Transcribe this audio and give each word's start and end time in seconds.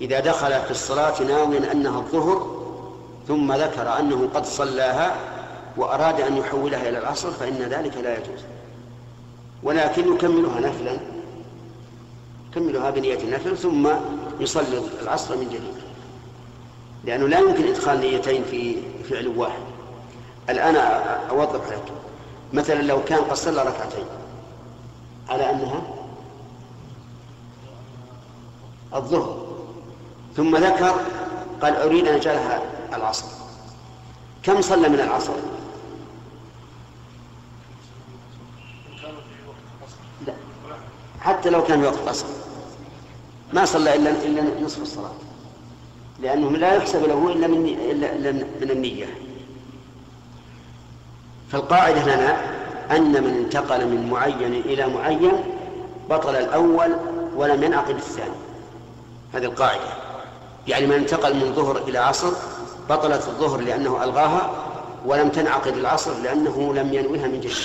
إذا 0.00 0.20
دخل 0.20 0.60
في 0.60 0.70
الصلاة 0.70 1.22
ناويا 1.22 1.72
أنها 1.72 1.98
الظهر 1.98 2.58
ثم 3.28 3.52
ذكر 3.52 3.98
أنه 3.98 4.28
قد 4.34 4.46
صلاها 4.46 5.16
وأراد 5.76 6.20
أن 6.20 6.36
يحولها 6.36 6.88
إلى 6.88 6.98
العصر 6.98 7.30
فإن 7.30 7.54
ذلك 7.56 7.96
لا 7.96 8.12
يجوز. 8.12 8.40
ولكن 9.62 10.14
يكملها 10.14 10.60
نفلا. 10.60 10.98
يكملها 12.50 12.90
بنية 12.90 13.18
النفل 13.18 13.56
ثم 13.56 13.88
يصلي 14.40 14.82
العصر 15.02 15.36
من 15.36 15.48
جديد. 15.48 15.74
لأنه 17.04 17.28
لا 17.28 17.38
يمكن 17.38 17.68
إدخال 17.68 18.00
نيتين 18.00 18.44
في 18.44 18.76
فعل 19.10 19.28
واحد. 19.28 19.62
الآن 20.50 20.76
أوضح 21.30 21.68
لك. 21.68 21.92
مثلا 22.52 22.82
لو 22.82 23.04
كان 23.04 23.18
قد 23.18 23.36
صلى 23.36 23.62
ركعتين 23.62 24.06
على 25.28 25.50
أنها 25.50 25.82
الظهر. 28.94 29.47
ثم 30.38 30.56
ذكر 30.56 31.00
قال 31.62 31.76
أريد 31.76 32.08
أن 32.08 32.14
أجعلها 32.14 32.62
العصر. 32.94 33.26
كم 34.42 34.60
صلى 34.60 34.88
من 34.88 35.00
العصر؟ 35.00 35.32
لا. 40.26 40.32
حتى 41.20 41.50
لو 41.50 41.64
كان 41.64 41.80
في 41.80 41.86
وقت 41.86 41.98
العصر. 42.02 42.26
ما 43.52 43.64
صلى 43.64 43.94
إلا 43.94 44.10
إلا 44.10 44.64
نصف 44.64 44.82
الصلاة. 44.82 45.14
لأنه 46.20 46.50
لا 46.50 46.74
يحسب 46.74 47.04
له 47.04 47.32
إلا 47.32 47.46
من 47.46 47.66
إلا 47.66 48.32
من 48.32 48.70
النية. 48.70 49.06
فالقاعدة 51.52 52.02
لنا 52.02 52.36
أن 52.96 53.24
من 53.24 53.36
انتقل 53.44 53.86
من 53.86 54.10
معين 54.10 54.52
إلى 54.54 54.86
معين 54.86 55.32
بطل 56.10 56.36
الأول 56.36 56.96
ولم 57.36 57.62
ينعقد 57.62 57.94
الثاني. 57.94 58.36
هذه 59.34 59.44
القاعدة. 59.44 60.07
يعني 60.68 60.86
من 60.86 60.92
انتقل 60.92 61.34
من 61.34 61.52
ظهر 61.54 61.78
إلى 61.88 61.98
عصر 61.98 62.30
بطلت 62.90 63.28
الظهر 63.28 63.60
لأنه 63.60 64.04
ألغاها 64.04 64.50
ولم 65.06 65.28
تنعقد 65.28 65.76
العصر 65.76 66.18
لأنه 66.22 66.74
لم 66.74 66.94
ينويها 66.94 67.26
من 67.26 67.40
جديد. 67.40 67.56